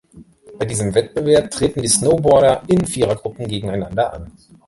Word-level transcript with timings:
Bei 0.57 0.65
diesem 0.65 0.95
Wettbewerb 0.95 1.51
treten 1.51 1.83
die 1.83 1.87
Snowboarder 1.87 2.63
in 2.67 2.87
Vierergruppen 2.87 3.47
gegeneinander 3.47 4.11
an. 4.11 4.31